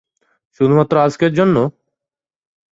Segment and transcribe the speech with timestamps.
[0.59, 1.55] শুধুমাত্র আজকের জন্য?